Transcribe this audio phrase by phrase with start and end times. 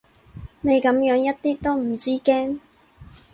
[0.61, 2.59] 你噉樣一啲都唔知驚